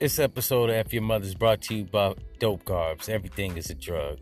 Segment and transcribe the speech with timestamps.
[0.00, 3.10] This episode of F Your Mother is brought to you by Dope Garbs.
[3.10, 4.18] Everything is a drug.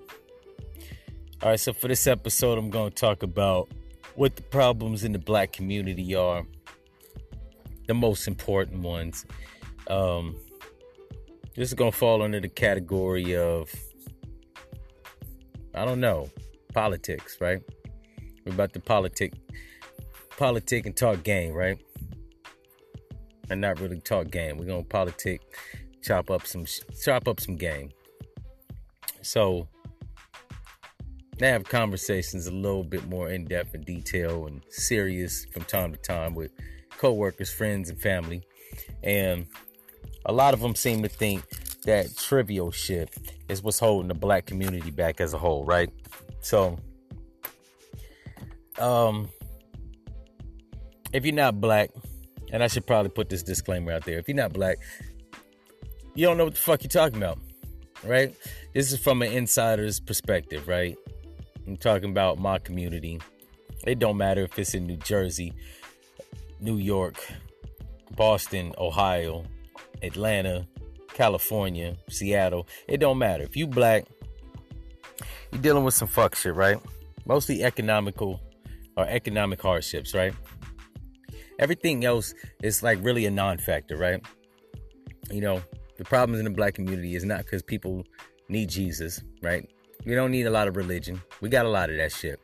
[1.41, 3.71] All right, so for this episode, I'm going to talk about
[4.17, 6.45] what the problems in the black community are,
[7.87, 9.25] the most important ones.
[9.87, 10.35] Um,
[11.55, 13.73] this is going to fall under the category of,
[15.77, 16.29] I don't know,
[16.75, 17.63] politics, right?
[18.45, 19.33] We're about to politic,
[20.37, 21.79] politic and talk game, right?
[23.51, 24.59] And not really talk game.
[24.59, 25.41] We're gonna politic,
[26.03, 26.67] chop up some,
[27.03, 27.91] chop up some game.
[29.23, 29.69] So,
[31.39, 35.93] they have conversations a little bit more in depth and detail and serious from time
[35.93, 36.51] to time with
[36.97, 38.43] coworkers, friends, and family.
[39.03, 39.47] And
[40.27, 41.45] a lot of them seem to think
[41.85, 43.15] that trivial shit
[43.49, 45.91] is what's holding the black community back as a whole, right?
[46.41, 46.79] So,
[48.79, 49.29] um,
[51.13, 51.91] if you're not black,
[52.53, 54.19] and I should probably put this disclaimer out there.
[54.19, 54.79] If you're not black,
[56.15, 57.39] you don't know what the fuck you're talking about,
[58.05, 58.35] right?
[58.75, 60.97] This is from an insider's perspective, right?
[61.67, 63.21] I'm talking about my community.
[63.87, 65.53] It don't matter if it's in New Jersey,
[66.61, 67.17] New York,
[68.17, 69.45] Boston, Ohio,
[70.03, 70.67] Atlanta,
[71.15, 72.67] California, Seattle.
[72.89, 73.45] It don't matter.
[73.45, 74.07] If you black,
[75.53, 76.79] you're dealing with some fuck shit, right?
[77.27, 78.41] Mostly economical
[78.97, 80.35] or economic hardships, right?
[81.59, 84.25] Everything else is like really a non-factor, right?
[85.31, 85.63] You know,
[85.97, 88.05] the problems in the black community is not because people
[88.49, 89.69] need Jesus, right?
[90.07, 91.21] We don't need a lot of religion.
[91.41, 92.41] We got a lot of that shit.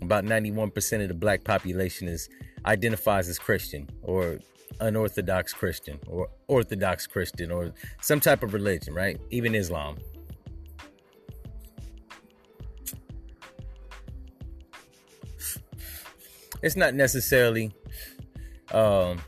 [0.00, 2.28] About 91% of the black population is
[2.64, 4.38] identifies as Christian or
[4.80, 9.20] unorthodox Christian or orthodox Christian or some type of religion, right?
[9.30, 9.98] Even Islam.
[16.62, 17.72] It's not necessarily
[18.72, 19.20] um,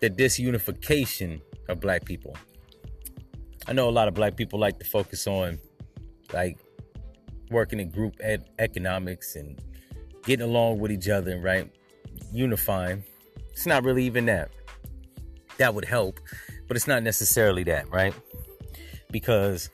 [0.00, 2.36] the disunification of black people.
[3.66, 5.58] I know a lot of black people like to focus on
[6.32, 6.58] like
[7.50, 9.60] working in group ed- economics and
[10.24, 11.70] getting along with each other, right?
[12.32, 13.04] Unifying.
[13.50, 14.50] It's not really even that.
[15.58, 16.18] That would help,
[16.66, 18.14] but it's not necessarily that, right?
[19.10, 19.70] Because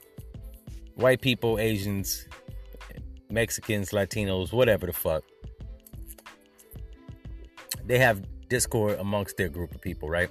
[0.96, 2.26] white people, Asians,
[3.30, 5.22] Mexicans, Latinos, whatever the fuck,
[7.86, 10.30] they have discord amongst their group of people, right?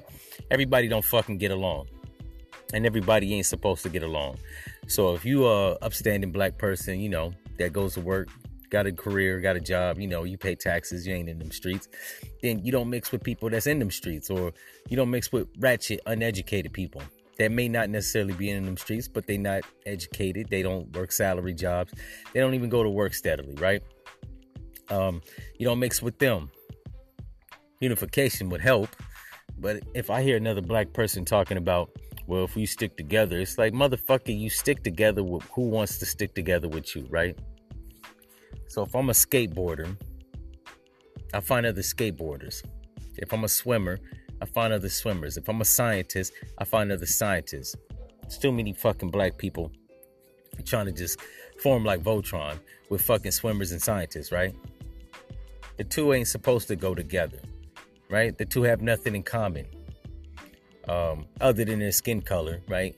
[0.52, 1.88] Everybody don't fucking get along.
[2.74, 4.38] And everybody ain't supposed to get along.
[4.88, 8.28] So if you are upstanding black person, you know, that goes to work,
[8.70, 11.52] got a career, got a job, you know, you pay taxes, you ain't in them
[11.52, 11.88] streets,
[12.42, 14.52] then you don't mix with people that's in them streets or
[14.90, 17.02] you don't mix with ratchet, uneducated people
[17.38, 20.50] that may not necessarily be in them streets, but they not educated.
[20.50, 21.94] They don't work salary jobs.
[22.34, 23.82] They don't even go to work steadily, right?
[24.90, 25.22] Um,
[25.58, 26.50] you don't mix with them
[27.80, 28.90] unification would help.
[29.60, 31.90] But if I hear another black person talking about,
[32.28, 36.06] well, if we stick together, it's like, motherfucker, you stick together with who wants to
[36.06, 37.38] stick together with you, right?
[38.68, 39.96] So if I'm a skateboarder,
[41.34, 42.64] I find other skateboarders.
[43.18, 44.00] If I'm a swimmer,
[44.42, 45.38] I find other swimmers.
[45.38, 47.76] If I'm a scientist, I find other scientists.
[48.22, 49.72] There's too many fucking black people
[50.66, 51.20] trying to just
[51.62, 54.54] form like Voltron with fucking swimmers and scientists, right?
[55.78, 57.40] The two ain't supposed to go together
[58.10, 58.38] right?
[58.38, 59.68] The two have nothing in common
[60.88, 62.96] um, other than their skin color, right?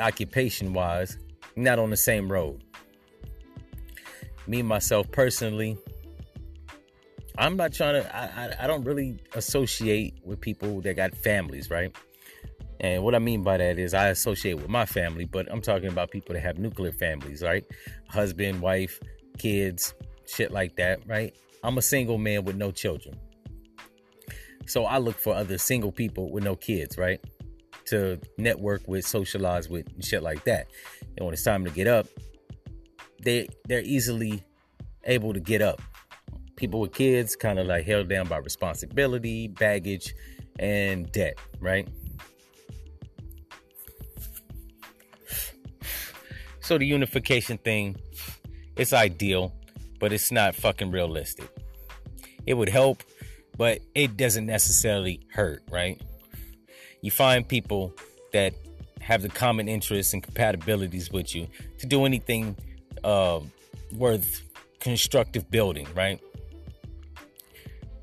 [0.00, 1.18] Occupation wise,
[1.54, 2.62] not on the same road.
[4.46, 5.76] Me, myself personally,
[7.38, 11.70] I'm not trying to, I, I, I don't really associate with people that got families,
[11.70, 11.94] right?
[12.80, 15.88] And what I mean by that is I associate with my family, but I'm talking
[15.88, 17.64] about people that have nuclear families, right?
[18.08, 19.00] Husband, wife,
[19.38, 19.94] kids,
[20.26, 21.34] shit like that, right?
[21.62, 23.18] I'm a single man with no children.
[24.66, 27.20] So I look for other single people with no kids, right?
[27.86, 30.66] To network with, socialize with, and shit like that.
[31.16, 32.06] And when it's time to get up,
[33.22, 34.42] they they're easily
[35.04, 35.80] able to get up.
[36.56, 40.14] People with kids kind of like held down by responsibility, baggage,
[40.58, 41.88] and debt, right?
[46.60, 47.96] So the unification thing,
[48.76, 49.54] it's ideal,
[50.00, 51.48] but it's not fucking realistic.
[52.46, 53.04] It would help
[53.56, 56.00] but it doesn't necessarily hurt, right?
[57.00, 57.94] You find people
[58.32, 58.54] that
[59.00, 61.46] have the common interests and compatibilities with you
[61.78, 62.56] to do anything
[63.04, 63.40] uh,
[63.92, 64.42] worth
[64.80, 66.20] constructive building, right?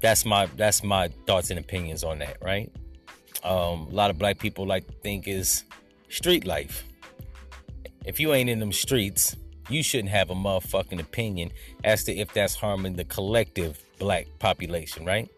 [0.02, 2.72] That's my that's my thoughts and opinions on that, right?
[3.44, 5.66] Um, a lot of black people like to think is
[6.10, 6.84] street life.
[8.06, 9.36] If you ain't in them streets,
[9.70, 11.52] you shouldn't have a motherfucking opinion
[11.84, 15.30] as to if that's harming the collective black population, right?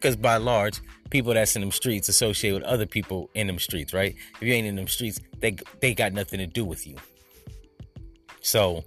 [0.00, 0.80] Because by large,
[1.10, 4.14] people that's in them streets associate with other people in them streets, right?
[4.40, 6.96] If you ain't in them streets, they they got nothing to do with you.
[8.40, 8.84] So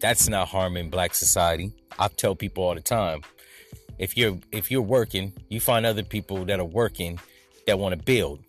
[0.00, 1.72] that's not harming black society.
[1.98, 3.22] I tell people all the time,
[3.98, 7.18] if you're if you're working, you find other people that are working
[7.66, 8.44] that want to build.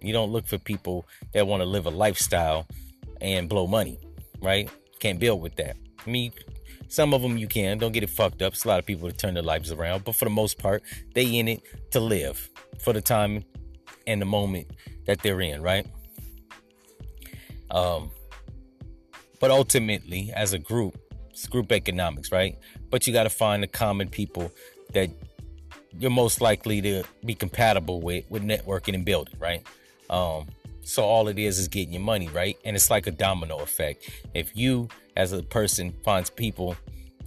[0.00, 2.66] You don't look for people that want to live a lifestyle
[3.20, 3.98] and blow money,
[4.40, 4.68] right?
[4.98, 5.76] Can't build with that.
[6.06, 6.32] I mean,
[6.88, 7.78] some of them you can.
[7.78, 8.54] Don't get it fucked up.
[8.54, 10.82] It's a lot of people to turn their lives around, but for the most part,
[11.14, 11.62] they in it
[11.92, 12.50] to live
[12.80, 13.44] for the time
[14.06, 14.68] and the moment
[15.06, 15.86] that they're in, right?
[17.70, 18.10] Um,
[19.40, 20.98] but ultimately, as a group,
[21.30, 22.58] it's group economics, right?
[22.90, 24.50] But you got to find the common people
[24.92, 25.10] that
[25.98, 29.66] you're most likely to be compatible with with networking and building, right?
[30.10, 30.46] Um,
[30.88, 32.56] so all it is is getting your money, right?
[32.64, 34.08] And it's like a domino effect.
[34.32, 36.76] If you as a person finds people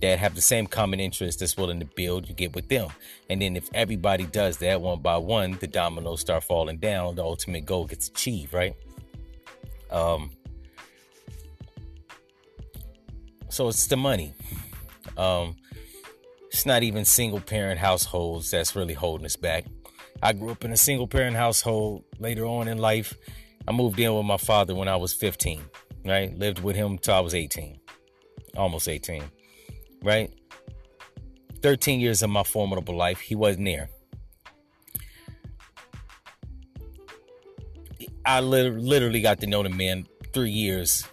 [0.02, 2.90] that have the same common interest that's willing to build, you get with them.
[3.30, 7.24] And then if everybody does that one by one, the dominoes start falling down, the
[7.24, 8.75] ultimate goal gets achieved, right?
[9.92, 10.31] Um
[13.50, 14.34] so it's the money.
[15.18, 15.56] Um
[16.48, 19.66] it's not even single parent households that's really holding us back.
[20.24, 23.14] I grew up in a single parent household later on in life.
[23.68, 25.62] I moved in with my father when I was 15,
[26.06, 26.38] right?
[26.38, 27.80] Lived with him till I was 18,
[28.58, 29.24] almost 18,
[30.04, 30.31] right?
[31.62, 33.90] 13 years of my formidable life, he wasn't there.
[38.25, 41.07] I literally got to know the man three years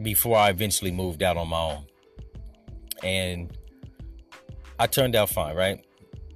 [0.00, 1.86] before I eventually moved out on my own.
[3.02, 3.56] And
[4.78, 5.83] I turned out fine, right?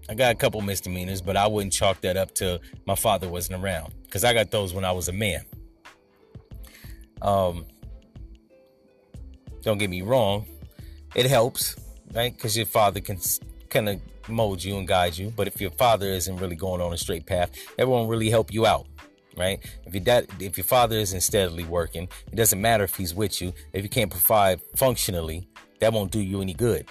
[0.09, 3.63] I got a couple misdemeanors, but I wouldn't chalk that up to my father wasn't
[3.63, 5.45] around because I got those when I was a man.
[7.21, 7.67] Um,
[9.63, 10.47] don't get me wrong,
[11.15, 11.77] it helps,
[12.13, 12.35] right?
[12.35, 13.19] Because your father can
[13.69, 15.31] kind of mold you and guide you.
[15.31, 18.53] But if your father isn't really going on a straight path, that won't really help
[18.53, 18.87] you out,
[19.37, 19.59] right?
[19.85, 23.43] If your dad, if your father isn't steadily working, it doesn't matter if he's with
[23.43, 23.53] you.
[23.73, 25.49] If you can't provide functionally,
[25.81, 26.87] that won't do you any good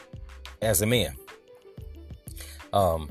[0.62, 1.16] as a man.
[2.78, 3.10] Um,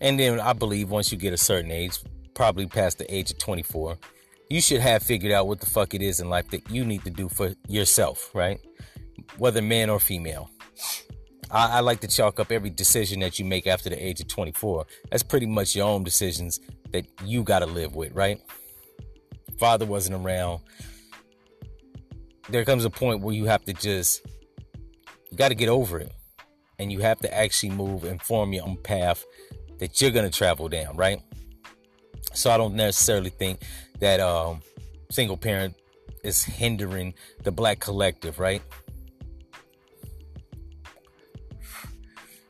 [0.00, 1.98] and then I believe once you get a certain age,
[2.34, 3.98] probably past the age of 24,
[4.48, 7.02] you should have figured out what the fuck it is in life that you need
[7.02, 8.60] to do for yourself, right?
[9.36, 10.48] Whether man or female.
[11.50, 14.28] I, I like to chalk up every decision that you make after the age of
[14.28, 14.86] 24.
[15.10, 16.60] That's pretty much your own decisions
[16.92, 18.40] that you got to live with, right?
[19.58, 20.60] Father wasn't around.
[22.48, 24.24] There comes a point where you have to just,
[25.32, 26.12] you got to get over it
[26.78, 29.24] and you have to actually move and form your own path
[29.78, 31.20] that you're going to travel down, right?
[32.32, 33.60] So I don't necessarily think
[34.00, 34.62] that um,
[35.10, 35.74] single parent
[36.22, 38.62] is hindering the black collective, right?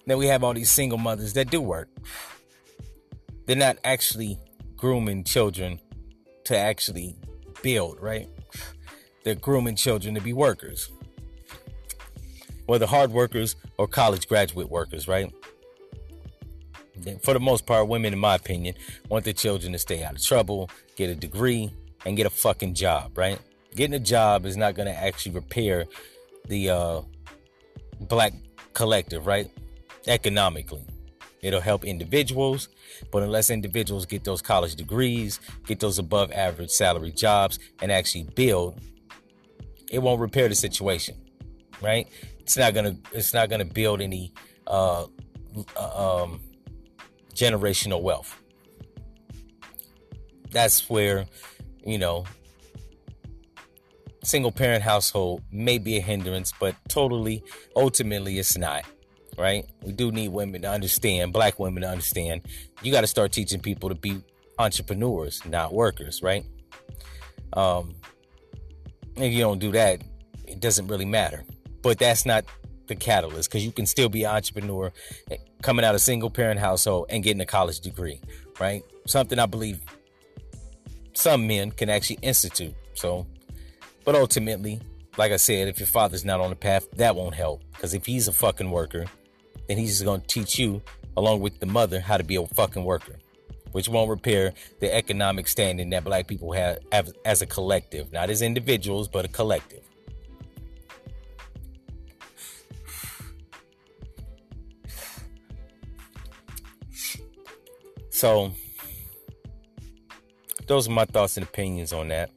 [0.06, 1.88] Then we have all these single mothers that do work.
[3.46, 4.38] They're not actually
[4.76, 5.80] grooming children
[6.44, 7.16] to actually
[7.62, 8.28] build, right?
[9.24, 10.90] They're grooming children to be workers
[12.66, 15.32] whether hard workers or college graduate workers, right?
[17.22, 18.74] For the most part, women, in my opinion,
[19.08, 21.72] want their children to stay out of trouble, get a degree,
[22.06, 23.38] and get a fucking job, right?
[23.74, 25.86] Getting a job is not going to actually repair
[26.46, 27.00] the uh,
[28.00, 28.32] black
[28.74, 29.50] collective, right?
[30.06, 30.84] Economically.
[31.42, 32.68] It'll help individuals,
[33.10, 38.24] but unless individuals get those college degrees, get those above average salary jobs, and actually
[38.34, 38.80] build,
[39.90, 41.16] it won't repair the situation,
[41.82, 42.08] right?
[42.44, 44.32] It's not gonna it's not gonna build any
[44.66, 45.06] uh,
[45.76, 46.40] uh, um,
[47.34, 48.38] generational wealth.
[50.50, 51.24] That's where
[51.86, 52.24] you know
[54.22, 57.42] single parent household may be a hindrance, but totally
[57.74, 58.84] ultimately it's not.
[59.38, 59.64] Right?
[59.82, 62.42] We do need women to understand, black women to understand.
[62.82, 64.22] You got to start teaching people to be
[64.60, 66.44] entrepreneurs, not workers, right?
[67.54, 67.96] Um,
[69.16, 70.02] if you don't do that,
[70.46, 71.42] it doesn't really matter
[71.84, 72.46] but that's not
[72.86, 74.90] the catalyst because you can still be an entrepreneur
[75.30, 78.20] eh, coming out of single parent household and getting a college degree,
[78.58, 78.82] right?
[79.06, 79.80] Something I believe
[81.12, 82.74] some men can actually institute.
[82.94, 83.26] So,
[84.04, 84.80] but ultimately,
[85.18, 88.06] like I said, if your father's not on the path, that won't help because if
[88.06, 89.04] he's a fucking worker,
[89.68, 90.82] then he's just going to teach you,
[91.18, 93.18] along with the mother, how to be a fucking worker,
[93.72, 98.30] which won't repair the economic standing that black people have, have as a collective, not
[98.30, 99.83] as individuals, but a collective.
[108.14, 108.52] So,
[110.68, 112.30] those are my thoughts and opinions on that.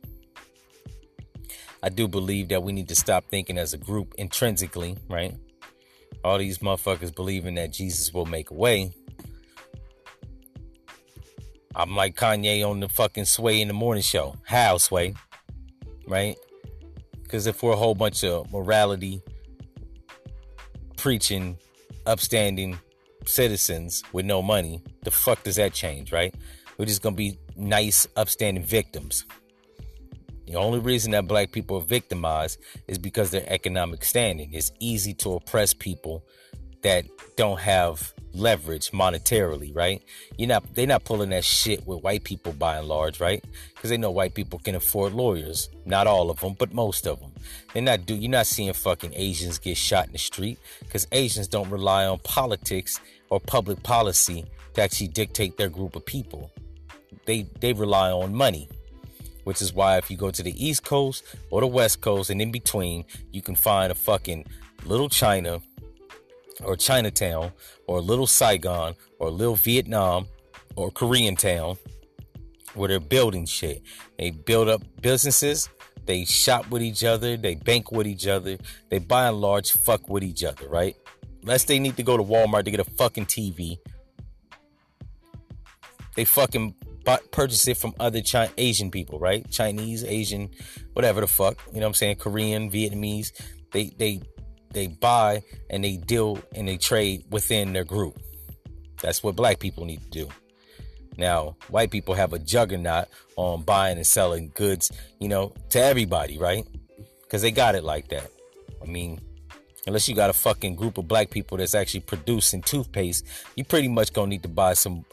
[1.84, 5.36] I do believe that we need to stop thinking as a group intrinsically, right?
[6.24, 8.92] All these motherfuckers believing that Jesus will make a way.
[11.76, 14.34] I'm like Kanye on the fucking Sway in the morning show.
[14.48, 15.14] How, Sway?
[16.08, 16.38] Right?
[17.22, 19.22] Because if we're a whole bunch of morality
[20.96, 21.60] preaching,
[22.08, 22.80] upstanding
[23.28, 26.34] citizens with no money, the fuck does that change, right?
[26.78, 29.26] We're just gonna be nice, upstanding victims.
[30.46, 34.54] The only reason that black people are victimized is because their economic standing.
[34.54, 36.24] It's easy to oppress people
[36.84, 37.06] that
[37.36, 40.02] don't have leverage monetarily, right?
[40.38, 43.44] You're not they're not pulling that shit with white people by and large, right?
[43.74, 45.70] Because they know white people can afford lawyers.
[45.86, 47.32] Not all of them, but most of them.
[47.74, 51.48] They're not do you're not seeing fucking Asians get shot in the street because Asians
[51.48, 56.52] don't rely on politics or public policy to actually dictate their group of people.
[57.26, 58.70] They they rely on money.
[59.44, 62.42] Which is why if you go to the East Coast or the West Coast and
[62.42, 64.46] in between, you can find a fucking
[64.84, 65.62] little China
[66.64, 67.52] or Chinatown
[67.88, 70.28] or Little Saigon or Little Vietnam
[70.76, 71.78] or Korean Town
[72.74, 73.82] where they're building shit.
[74.18, 75.70] They build up businesses,
[76.06, 78.58] they shop with each other, they bank with each other,
[78.90, 80.96] they by and large fuck with each other, right?
[81.42, 83.78] Unless they need to go to Walmart to get a fucking TV.
[86.16, 86.76] They fucking
[87.32, 89.50] purchase it from other China, Asian people, right?
[89.50, 90.50] Chinese, Asian,
[90.94, 91.62] whatever the fuck.
[91.68, 92.16] You know what I'm saying?
[92.18, 93.32] Korean, Vietnamese.
[93.72, 94.22] They they
[94.72, 98.20] they buy and they deal and they trade within their group.
[99.02, 100.30] That's what black people need to do.
[101.18, 106.38] Now, white people have a juggernaut on buying and selling goods, you know, to everybody,
[106.38, 106.66] right?
[107.24, 108.30] Because they got it like that.
[108.82, 109.20] I mean,
[109.88, 113.88] unless you got a fucking group of black people that's actually producing toothpaste, you pretty
[113.88, 115.06] much gonna need to buy some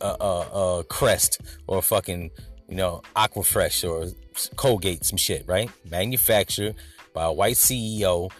[0.00, 2.30] uh, uh, uh, Crest or fucking,
[2.68, 4.10] you know, Aquafresh or
[4.56, 5.70] Colgate, some shit, right?
[5.90, 6.76] Manufactured
[7.12, 8.30] by a white CEO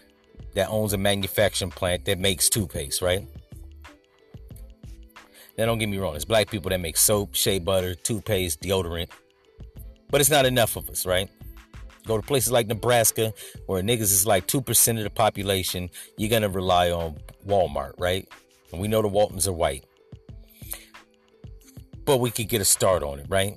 [0.55, 3.27] that owns a manufacturing plant that makes toothpaste, right?
[5.59, 9.11] Now, don't get me wrong, it's black people that make soap, shea butter, toothpaste, deodorant,
[10.11, 11.29] but it's not enough of us, right?
[12.07, 13.33] Go to places like Nebraska,
[13.67, 18.29] where niggas is like 2% of the population, you're gonna rely on Walmart, right?
[18.73, 19.85] And we know the Waltons are white.
[22.05, 23.57] But we could get a start on it, right?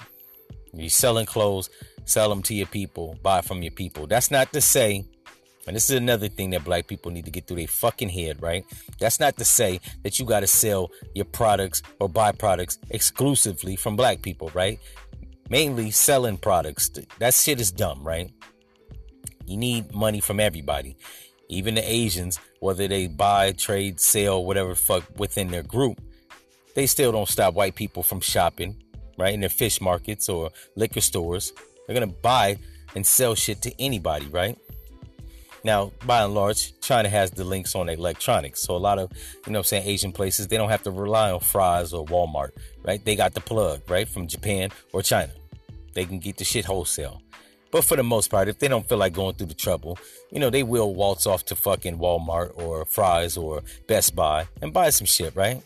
[0.74, 1.70] You're selling clothes,
[2.04, 4.06] sell them to your people, buy from your people.
[4.06, 5.06] That's not to say
[5.68, 8.42] and this is another thing that black people need to get through their fucking head,
[8.42, 8.66] right?
[9.00, 13.76] That's not to say that you got to sell your products or buy products exclusively
[13.76, 14.80] from black people, right?
[15.50, 16.90] Mainly selling products.
[17.20, 18.32] That shit is dumb, right?
[19.46, 20.98] You need money from everybody.
[21.50, 26.00] Even the Asians, whether they buy, trade, sell, whatever fuck within their group,
[26.76, 28.84] they still don't stop white people from shopping,
[29.18, 29.34] right?
[29.34, 31.54] In their fish markets or liquor stores.
[31.88, 32.58] They're gonna buy
[32.96, 34.58] and sell shit to anybody, right?
[35.66, 38.62] Now, by and large, China has the links on electronics.
[38.62, 39.12] So a lot of,
[39.48, 42.52] you know I'm saying, Asian places, they don't have to rely on Fry's or Walmart,
[42.84, 43.04] right?
[43.04, 44.08] They got the plug, right?
[44.08, 45.34] From Japan or China.
[45.96, 47.20] They can get the shit wholesale.
[47.72, 49.98] But for the most part, if they don't feel like going through the trouble,
[50.32, 54.72] you know, they will waltz off to fucking Walmart or Fry's or Best Buy and
[54.72, 55.64] buy some shit, right?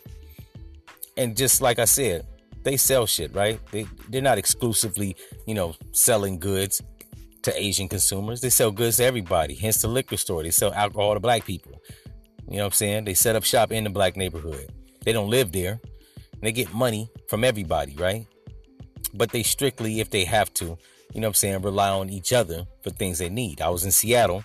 [1.18, 2.26] And just like I said,
[2.64, 3.60] they sell shit, right?
[3.72, 6.82] They they're not exclusively, you know, selling goods
[7.44, 8.42] to Asian consumers.
[8.42, 10.44] They sell goods to everybody, hence the liquor store.
[10.44, 11.82] They sell alcohol to black people.
[12.48, 13.06] You know what I'm saying?
[13.06, 14.72] They set up shop in the black neighborhood.
[15.06, 15.80] They don't live there.
[16.42, 18.26] they get money from everybody, right?
[19.14, 22.34] But they strictly, if they have to, you know what I'm saying, rely on each
[22.34, 23.62] other for things they need.
[23.62, 24.44] I was in Seattle.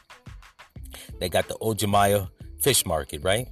[1.18, 2.28] They got the Uwajimaya
[2.62, 3.48] fish market, right?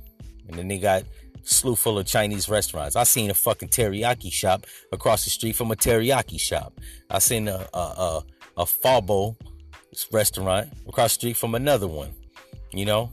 [0.48, 1.04] And then they got
[1.42, 2.96] slew full of Chinese restaurants.
[2.96, 6.78] I seen a fucking teriyaki shop across the street from a teriyaki shop.
[7.10, 8.22] I seen a, a, a
[8.56, 9.36] a Fabo
[10.10, 12.12] restaurant across the street from another one.
[12.72, 13.12] You know,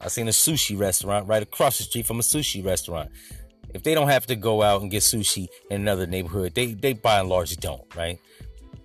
[0.00, 3.10] I seen a sushi restaurant right across the street from a sushi restaurant.
[3.74, 6.92] If they don't have to go out and get sushi in another neighborhood, they they
[6.92, 8.18] by and large don't, right?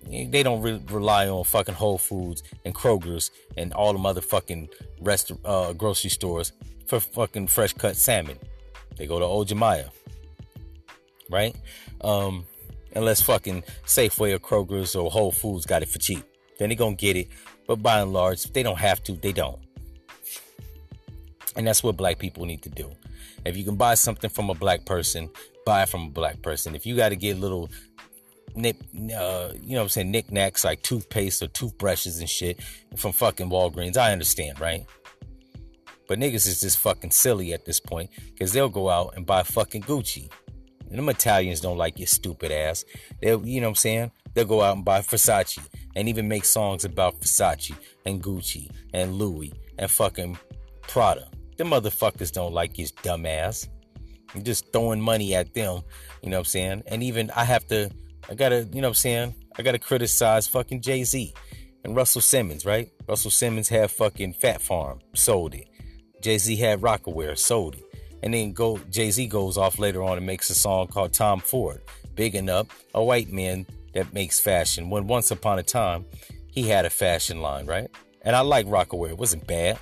[0.04, 4.68] They don't re- rely on fucking Whole Foods and Kroger's and all the motherfucking
[5.00, 6.52] rest uh, grocery stores
[6.86, 8.38] for fucking fresh cut salmon.
[8.96, 9.90] They go to Uwajimaya,
[11.30, 11.56] right?
[12.02, 12.44] Um,
[12.94, 16.24] unless fucking Safeway or Kroger's or Whole Foods got it for cheap.
[16.58, 17.28] Then they gonna get it.
[17.66, 19.58] But by and large, if they don't have to, they don't.
[21.56, 22.90] And that's what black people need to do.
[23.44, 25.30] If you can buy something from a black person,
[25.66, 26.74] buy it from a black person.
[26.74, 27.70] If you got to get little
[28.54, 32.62] nip, uh, you know what I'm saying, knickknacks like toothpaste or toothbrushes and shit
[32.96, 34.86] from fucking Walgreens, I understand, right?
[36.08, 39.42] But niggas is just fucking silly at this point because they'll go out and buy
[39.42, 40.30] fucking Gucci.
[40.92, 42.84] And them Italians don't like your stupid ass.
[43.22, 44.10] They'll, you know what I'm saying?
[44.34, 45.58] They'll go out and buy Versace
[45.96, 50.36] and even make songs about Versace and Gucci and Louis and fucking
[50.82, 51.30] Prada.
[51.56, 53.70] The motherfuckers don't like his dumb ass.
[54.34, 55.80] You're just throwing money at them,
[56.22, 56.82] you know what I'm saying?
[56.86, 57.90] And even I have to,
[58.28, 59.34] I gotta, you know what I'm saying?
[59.56, 61.32] I gotta criticize fucking Jay Z
[61.84, 62.90] and Russell Simmons, right?
[63.08, 65.68] Russell Simmons had fucking Fat Farm, sold it.
[66.22, 67.84] Jay Z had Rocawear, sold it.
[68.22, 71.40] And then go Jay Z goes off later on and makes a song called Tom
[71.40, 71.80] Ford,
[72.14, 74.90] bigging up a white man that makes fashion.
[74.90, 76.04] When once upon a time,
[76.50, 77.90] he had a fashion line, right?
[78.22, 79.10] And I like Rocawear.
[79.10, 79.78] It wasn't bad,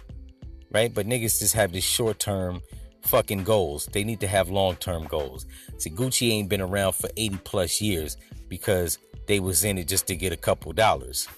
[0.70, 0.92] right?
[0.92, 2.62] But niggas just have this short term
[3.02, 3.86] fucking goals.
[3.86, 5.46] They need to have long term goals.
[5.78, 8.16] See, Gucci ain't been around for 80 plus years
[8.48, 11.28] because they was in it just to get a couple dollars.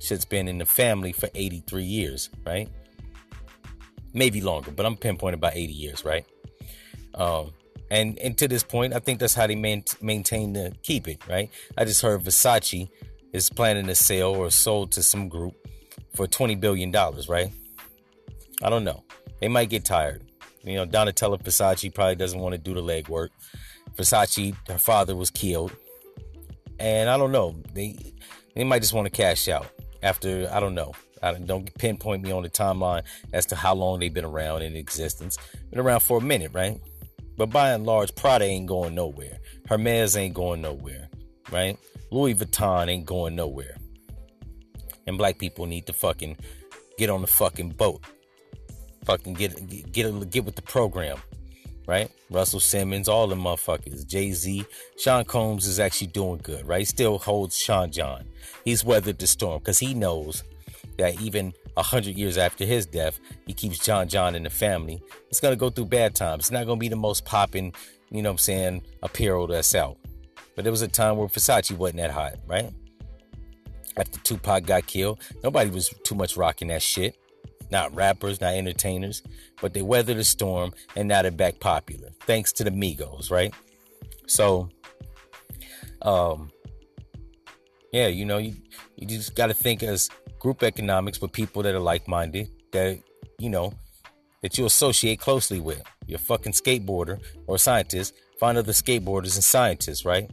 [0.00, 2.68] Shit's been in the family for 83 years, right?
[4.12, 6.26] Maybe longer, but I'm pinpointing about 80 years, right?
[7.14, 7.52] Um,
[7.90, 11.26] and and to this point, I think that's how they man- maintain to keep it,
[11.28, 11.50] right?
[11.76, 12.88] I just heard Versace
[13.32, 15.54] is planning to sell or sold to some group
[16.14, 17.50] for 20 billion dollars, right?
[18.62, 19.04] I don't know.
[19.40, 20.22] They might get tired.
[20.62, 23.30] You know, Donatella Versace probably doesn't want to do the legwork.
[23.96, 25.74] Versace, her father was killed,
[26.78, 27.56] and I don't know.
[27.72, 27.96] They
[28.54, 29.66] they might just want to cash out
[30.02, 30.92] after I don't know.
[31.22, 34.76] I don't, pinpoint me on the timeline as to how long they've been around in
[34.76, 35.36] existence.
[35.70, 36.80] Been around for a minute, right?
[37.36, 39.38] But by and large, Prada ain't going nowhere.
[39.68, 41.08] Hermes ain't going nowhere,
[41.50, 41.78] right?
[42.10, 43.76] Louis Vuitton ain't going nowhere.
[45.06, 46.36] And black people need to fucking
[46.98, 48.04] get on the fucking boat.
[49.04, 51.16] Fucking get get get, get with the program,
[51.86, 52.10] right?
[52.30, 54.64] Russell Simmons, all the motherfuckers, Jay Z,
[54.98, 56.86] Sean Combs is actually doing good, right?
[56.86, 58.24] Still holds Sean John.
[58.64, 60.44] He's weathered the storm because he knows
[61.00, 65.02] that even a hundred years after his death, he keeps Sean John in the family.
[65.28, 66.44] It's gonna go through bad times.
[66.44, 67.74] It's not gonna be the most popping,
[68.10, 69.96] you know what I'm saying, apparel that's out.
[70.54, 72.70] But there was a time where Versace wasn't that hot, right?
[73.96, 77.16] After Tupac got killed, nobody was too much rocking that shit.
[77.70, 79.22] Not rappers, not entertainers,
[79.60, 82.10] but they weathered the storm and now they're back popular.
[82.22, 83.54] Thanks to the Migos, right?
[84.26, 84.68] So,
[86.02, 86.50] um,
[87.92, 88.54] yeah, you know, you,
[88.96, 90.08] you just got to think as
[90.40, 92.98] group economics with people that are like minded, that,
[93.38, 93.72] you know,
[94.42, 95.82] that you associate closely with.
[96.06, 100.28] You're fucking skateboarder or scientist, find other skateboarders and scientists, right?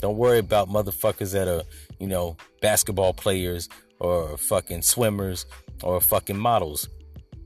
[0.00, 1.62] Don't worry about motherfuckers that are,
[1.98, 3.68] you know, basketball players
[4.00, 5.46] or fucking swimmers
[5.82, 6.88] or fucking models,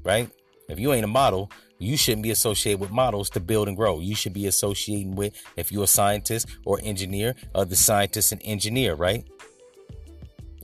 [0.04, 0.28] right?
[0.68, 4.00] If you ain't a model, you shouldn't be associated with models to build and grow.
[4.00, 8.94] You should be associating with, if you're a scientist or engineer, other scientists and engineer,
[8.94, 9.24] right?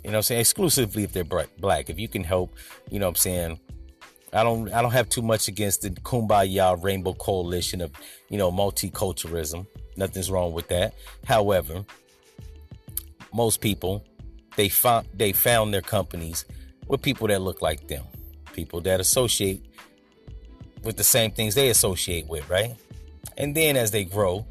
[0.04, 0.40] You know I'm saying?
[0.40, 1.88] Exclusively if they're black.
[1.88, 2.54] If you can help,
[2.90, 3.60] you know what I'm saying?
[4.34, 7.92] I don't I don't have too much against the Kumbaya Rainbow Coalition of,
[8.28, 9.66] you know, multiculturalism.
[9.96, 10.94] Nothing's wrong with that.
[11.24, 11.84] However,
[13.32, 14.04] most people
[14.56, 16.44] they found they found their companies
[16.86, 18.04] with people that look like them,
[18.52, 19.64] people that associate
[20.82, 22.74] with the same things they associate with, right?
[23.38, 24.46] And then as they grow,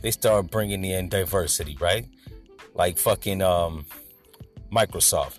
[0.00, 2.06] they start bringing in diversity, right?
[2.74, 3.84] Like fucking um
[4.70, 5.38] Microsoft.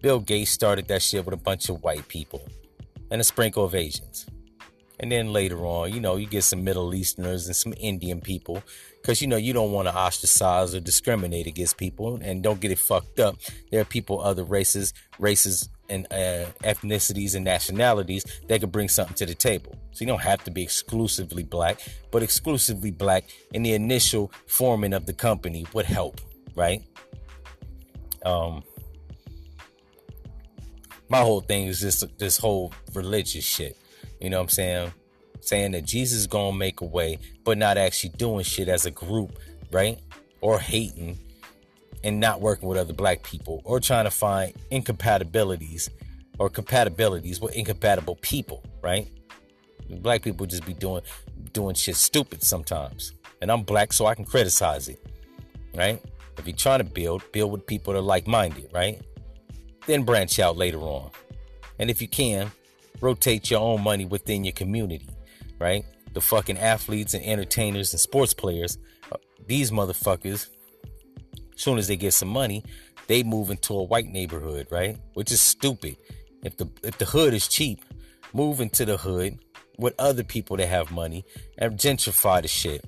[0.00, 2.48] Bill Gates started that shit with a bunch of white people
[3.10, 4.26] and a sprinkle of Asians.
[5.00, 8.62] And then later on, you know, you get some Middle Easterners and some Indian people
[9.00, 12.72] because, you know, you don't want to ostracize or discriminate against people and don't get
[12.72, 13.36] it fucked up.
[13.70, 19.14] There are people, other races, races and uh, ethnicities and nationalities that could bring something
[19.14, 19.74] to the table.
[19.92, 24.92] So you don't have to be exclusively black, but exclusively black in the initial forming
[24.92, 26.20] of the company would help,
[26.54, 26.82] right?
[28.24, 28.62] Um,
[31.08, 33.76] my whole thing is just this whole religious shit.
[34.20, 34.92] You know what I'm saying?
[35.40, 38.90] Saying that Jesus is gonna make a way, but not actually doing shit as a
[38.90, 39.38] group,
[39.70, 39.98] right?
[40.40, 41.18] Or hating
[42.04, 45.90] and not working with other black people or trying to find incompatibilities
[46.38, 49.08] or compatibilities with incompatible people, right?
[50.00, 51.02] Black people just be doing
[51.52, 53.12] doing shit stupid sometimes.
[53.40, 55.02] And I'm black so I can criticize it.
[55.74, 56.02] Right?
[56.38, 59.00] If you're trying to build, build with people that are like-minded, right?
[59.86, 61.10] Then branch out later on.
[61.78, 62.50] And if you can,
[63.00, 65.08] rotate your own money within your community,
[65.58, 65.84] right?
[66.12, 68.78] The fucking athletes and entertainers and sports players,
[69.12, 70.48] uh, these motherfuckers
[71.58, 72.64] as soon as they get some money,
[73.08, 74.96] they move into a white neighborhood, right?
[75.14, 75.96] Which is stupid.
[76.44, 77.84] If the if the hood is cheap,
[78.32, 79.38] move into the hood
[79.76, 81.24] with other people that have money
[81.58, 82.84] and gentrify the shit.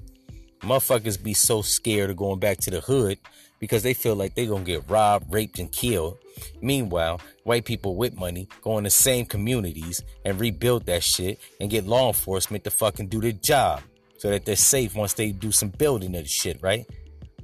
[0.60, 3.18] Motherfuckers be so scared of going back to the hood
[3.58, 6.18] because they feel like they're gonna get robbed, raped, and killed.
[6.60, 11.70] Meanwhile, white people with money go in the same communities and rebuild that shit and
[11.70, 13.82] get law enforcement to fucking do their job
[14.18, 16.86] so that they're safe once they do some building of the shit, right?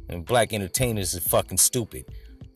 [0.09, 2.05] And black entertainers is fucking stupid.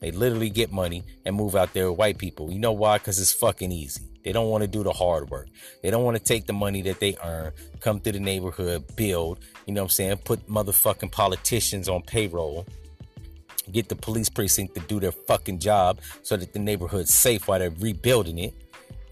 [0.00, 2.50] They literally get money and move out there with white people.
[2.50, 2.98] You know why?
[2.98, 4.09] Because it's fucking easy.
[4.22, 5.48] They don't want to do the hard work.
[5.82, 9.40] They don't want to take the money that they earn, come to the neighborhood, build,
[9.66, 10.16] you know what I'm saying?
[10.18, 12.66] Put motherfucking politicians on payroll,
[13.72, 17.58] get the police precinct to do their fucking job so that the neighborhood's safe while
[17.58, 18.54] they're rebuilding it,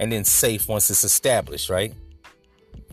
[0.01, 1.95] and then safe once it's established, right?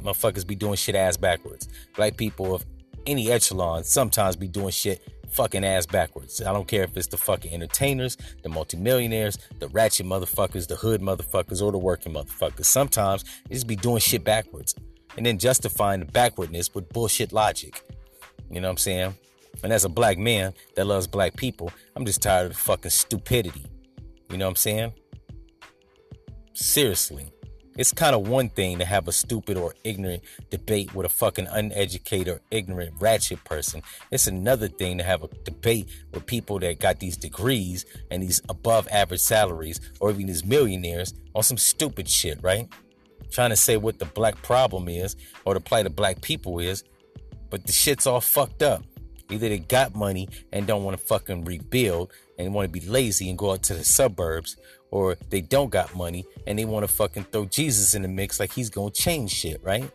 [0.02, 1.68] Motherfuckers be doing shit ass backwards.
[1.96, 2.66] Black people of
[3.08, 5.02] any echelon sometimes be doing shit
[5.36, 6.42] fucking ass backwards.
[6.42, 11.02] I don't care if it's the fucking entertainers, the multimillionaires, the ratchet motherfuckers, the hood
[11.02, 12.66] motherfuckers, or the working motherfuckers.
[12.66, 14.76] Sometimes they just be doing shit backwards
[15.18, 17.84] and then justifying the backwardness with bullshit logic.
[18.50, 19.16] You know what I'm saying?
[19.64, 22.92] And as a black man that loves black people, I'm just tired of the fucking
[22.92, 23.66] stupidity.
[24.30, 24.94] You know what I'm saying?
[26.54, 27.32] Seriously.
[27.78, 31.48] It's kind of one thing to have a stupid or ignorant debate with a fucking
[31.48, 33.82] uneducated or ignorant ratchet person.
[34.12, 38.42] It's another thing to have a debate with people that got these degrees and these
[38.48, 42.70] above average salaries or even these millionaires on some stupid shit, right?
[43.30, 46.86] Trying to say what the black problem is or the plight of black people is,
[47.50, 48.84] but the shit's all fucked up.
[49.30, 53.28] Either they got money and don't want to fucking rebuild and want to be lazy
[53.30, 54.56] and go out to the suburbs,
[54.96, 58.40] or they don't got money and they want to fucking throw Jesus in the mix
[58.40, 59.92] like he's gonna change shit, right?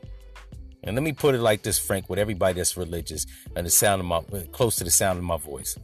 [0.85, 3.25] And let me put it like this, Frank, with everybody that's religious
[3.57, 5.79] and the sound of my close to the sound of my voice.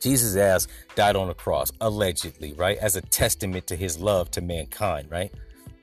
[0.00, 2.78] Jesus' ass died on the cross, allegedly, right?
[2.78, 5.30] As a testament to his love to mankind, right?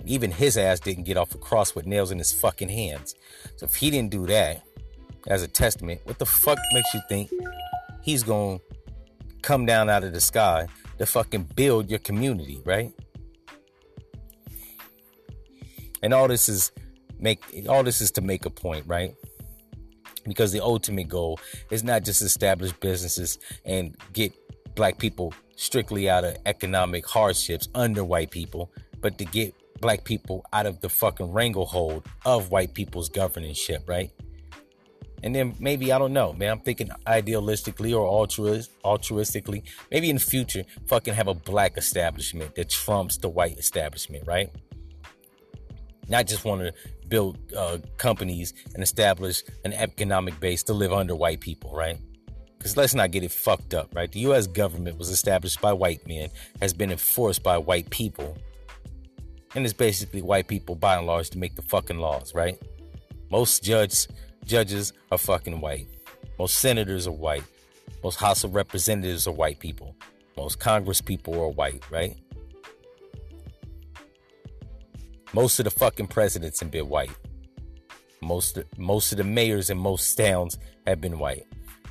[0.04, 3.14] Even his ass didn't get off the cross with nails in his fucking hands.
[3.58, 4.64] So if he didn't do that
[5.28, 7.30] as a testament, what the fuck makes you think
[8.02, 8.58] he's gonna
[9.44, 12.92] come down out of the sky to fucking build your community, right?
[16.02, 16.72] And all this is
[17.20, 19.16] make all this is to make a point, right?
[20.26, 24.34] Because the ultimate goal is not just establish businesses and get
[24.76, 30.46] black people strictly out of economic hardships under white people, but to get black people
[30.54, 34.12] out of the fucking wranglehold of white people's governorship, right?
[35.24, 40.18] And then maybe, I don't know, man, I'm thinking idealistically or altruist, altruistically, maybe in
[40.18, 44.50] the future, fucking have a black establishment that trumps the white establishment, right?
[46.10, 46.74] Not just want to
[47.08, 51.98] build uh, companies and establish an economic base to live under white people, right?
[52.58, 54.12] Because let's not get it fucked up, right?
[54.12, 56.30] The US government was established by white men,
[56.62, 58.38] has been enforced by white people,
[59.56, 62.58] and it's basically white people by and large to make the fucking laws, right?
[63.32, 64.08] Most judges
[64.46, 65.88] judges are fucking white.
[66.40, 67.44] Most senators are white.
[68.04, 69.96] Most House of Representatives are white people.
[70.38, 72.18] Most Congress people are white, right?
[75.34, 77.12] Most of the fucking presidents have been white.
[78.22, 81.46] Most most of the mayors in most towns have been white.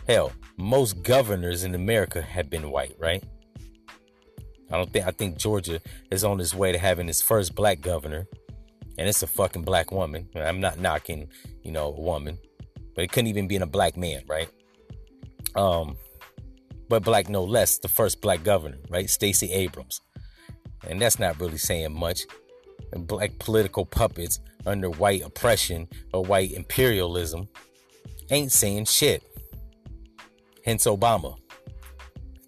[0.07, 3.23] Hell, most governors in America have been white, right?
[4.71, 7.81] I don't think I think Georgia is on its way to having its first black
[7.81, 8.27] governor
[8.99, 10.29] and it's a fucking black woman.
[10.35, 11.29] I'm not knocking,
[11.63, 12.39] you know, a woman,
[12.95, 14.49] but it couldn't even be in a black man, right?
[15.55, 15.97] Um,
[16.89, 19.09] but black no less, the first black governor, right?
[19.09, 20.01] Stacey Abrams,
[20.87, 22.23] and that's not really saying much.
[22.93, 27.49] And black political puppets under white oppression or white imperialism
[28.31, 29.23] ain't saying shit.
[30.65, 31.37] Hence Obama,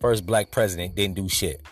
[0.00, 1.62] first black president, didn't do shit.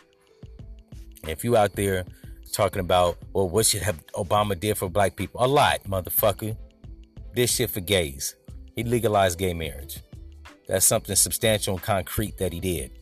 [1.29, 2.05] If you out there
[2.53, 5.43] talking about, well, what should have Obama did for black people?
[5.43, 6.57] A lot, motherfucker.
[7.35, 8.37] This shit for gays.
[8.77, 10.01] He legalized gay marriage.
[10.69, 12.99] That's something substantial and concrete that he did.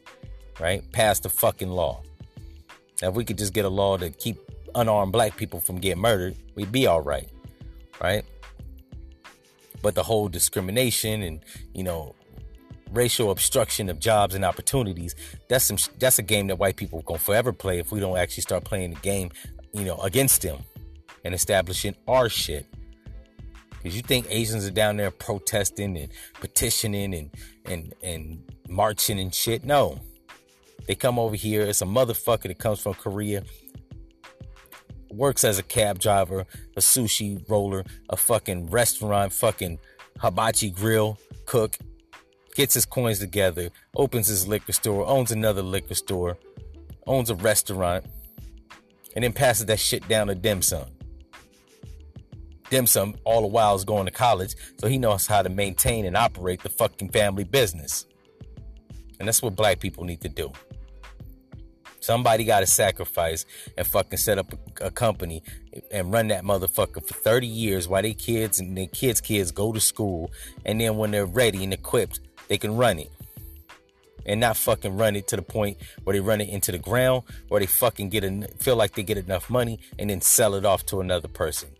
[0.58, 0.90] Right?
[0.92, 2.02] Passed the fucking law.
[3.02, 4.38] Now, if we could just get a law to keep
[4.74, 7.28] unarmed black people from getting murdered, we'd be all right.
[8.00, 8.24] Right?
[9.82, 11.40] But the whole discrimination and,
[11.74, 12.14] you know,
[12.92, 15.14] racial obstruction of jobs and opportunities.
[15.48, 18.42] That's some that's a game that white people gonna forever play if we don't actually
[18.42, 19.30] start playing the game,
[19.72, 20.58] you know, against them
[21.24, 22.66] and establishing our shit.
[23.82, 27.30] Cause you think Asians are down there protesting and petitioning and
[27.64, 29.64] and and marching and shit.
[29.64, 30.00] No.
[30.86, 31.62] They come over here.
[31.62, 33.44] It's a motherfucker that comes from Korea,
[35.10, 39.78] works as a cab driver, a sushi roller, a fucking restaurant, fucking
[40.20, 41.78] hibachi grill cook,
[42.54, 46.38] gets his coins together, opens his liquor store, owns another liquor store,
[47.06, 48.04] owns a restaurant,
[49.14, 50.86] and then passes that shit down to Dim Sum.
[52.70, 56.04] Dim Sum, all the while, is going to college, so he knows how to maintain
[56.04, 58.06] and operate the fucking family business.
[59.18, 60.52] And that's what black people need to do.
[62.00, 63.44] Somebody got to sacrifice
[63.76, 65.42] and fucking set up a, a, company
[65.92, 69.72] and run that motherfucker for 30 years while their kids and their kids' kids go
[69.72, 70.32] to school.
[70.64, 73.10] And then when they're ready and equipped, they can run it.
[74.26, 77.22] and not fucking run it to the point where they run it into the ground
[77.48, 80.66] or they fucking get a, feel like they get enough money and then sell it
[80.66, 81.70] off to another person.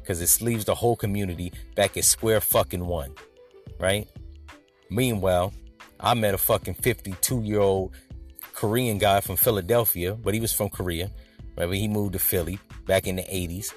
[0.00, 3.12] Because it leaves the whole community back at square fucking one
[3.78, 4.08] right?
[4.90, 5.52] Meanwhile
[5.98, 7.92] i met a fucking 52 year old
[8.52, 11.10] korean guy from philadelphia but he was from korea.
[11.56, 13.72] Right he moved to philly back in the 80s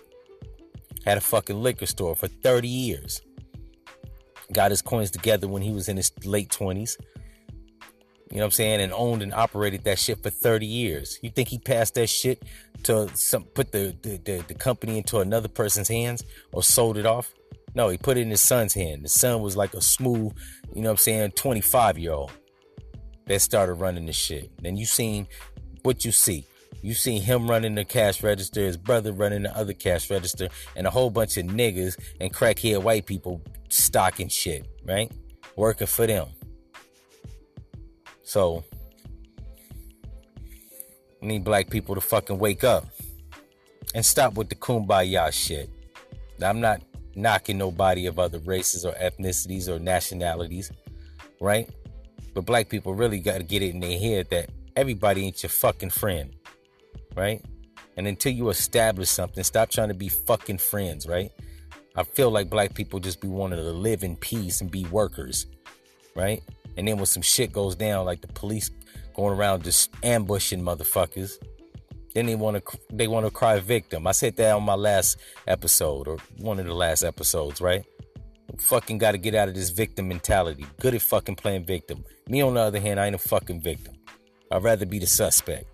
[1.05, 3.21] had a fucking liquor store for 30 years
[4.53, 6.97] got his coins together when he was in his late 20s
[8.31, 8.81] you know what I'm saying?
[8.81, 11.17] And owned and operated that shit for 30 years.
[11.23, 12.43] You think he passed that shit
[12.83, 17.07] to some put the, the, the, the company into another person's hands or sold it
[17.07, 17.33] off?
[17.73, 19.03] No, he put it in his son's hand.
[19.03, 20.33] The son was like a smooth,
[20.75, 22.31] you know what I'm saying, 25 year old
[23.25, 24.51] that started running the shit.
[24.61, 25.27] Then you seen
[25.81, 26.45] what you see.
[26.81, 30.87] You seen him running the cash register, his brother running the other cash register, and
[30.87, 35.11] a whole bunch of niggas and crackhead white people stocking shit, right?
[35.55, 36.27] Working for them.
[38.23, 38.63] So,
[41.21, 42.85] need black people to fucking wake up
[43.93, 45.69] and stop with the kumbaya shit.
[46.41, 46.81] I'm not
[47.15, 50.71] knocking nobody of other races or ethnicities or nationalities,
[51.41, 51.69] right?
[52.33, 55.49] But black people really got to get it in their head that everybody ain't your
[55.49, 56.33] fucking friend,
[57.19, 57.43] right?
[57.97, 61.31] And until you establish something, stop trying to be fucking friends, right?
[61.95, 65.45] I feel like black people just be wanting to live in peace and be workers,
[66.15, 66.41] right?
[66.77, 68.71] And then when some shit goes down, like the police
[69.15, 71.33] going around just ambushing motherfuckers,
[72.15, 74.07] then they want to they want to cry victim.
[74.07, 77.83] I said that on my last episode or one of the last episodes, right?
[78.59, 80.65] Fucking got to get out of this victim mentality.
[80.79, 82.05] Good at fucking playing victim.
[82.27, 83.95] Me on the other hand, I ain't a fucking victim.
[84.51, 85.65] I'd rather be the suspect.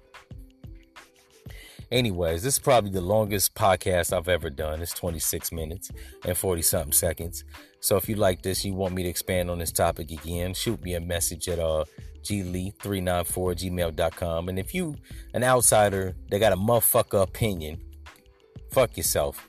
[1.96, 4.82] Anyways, this is probably the longest podcast I've ever done.
[4.82, 5.92] It's 26 minutes
[6.26, 7.46] and 40 something seconds.
[7.80, 10.84] So if you like this, you want me to expand on this topic again, shoot
[10.84, 11.86] me a message at uh
[12.22, 14.50] glee394 gmail.com.
[14.50, 14.98] And if you
[15.34, 17.82] an outsider that got a motherfucker opinion,
[18.74, 19.48] fuck yourself.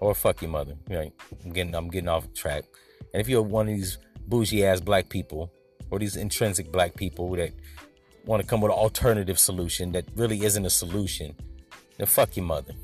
[0.00, 0.74] Or fuck your mother.
[0.90, 1.12] Right?
[1.44, 2.64] I'm getting I'm getting off track.
[3.12, 5.52] And if you're one of these bougie ass black people
[5.92, 7.52] or these intrinsic black people that
[8.26, 11.34] want to come with an alternative solution that really isn't a solution,
[11.98, 12.74] then fuck your mother.